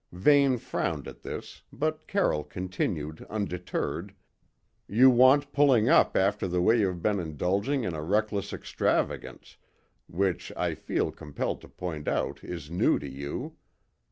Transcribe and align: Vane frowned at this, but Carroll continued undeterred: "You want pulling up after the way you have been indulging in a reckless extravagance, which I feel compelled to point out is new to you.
Vane 0.11 0.57
frowned 0.57 1.07
at 1.07 1.21
this, 1.21 1.61
but 1.71 2.07
Carroll 2.07 2.43
continued 2.43 3.21
undeterred: 3.29 4.15
"You 4.87 5.11
want 5.11 5.51
pulling 5.53 5.89
up 5.89 6.17
after 6.17 6.47
the 6.47 6.59
way 6.59 6.79
you 6.79 6.87
have 6.87 7.03
been 7.03 7.19
indulging 7.19 7.83
in 7.83 7.93
a 7.93 8.01
reckless 8.01 8.51
extravagance, 8.51 9.57
which 10.07 10.51
I 10.57 10.73
feel 10.73 11.11
compelled 11.11 11.61
to 11.61 11.69
point 11.69 12.07
out 12.07 12.43
is 12.43 12.71
new 12.71 12.97
to 12.97 13.07
you. 13.07 13.57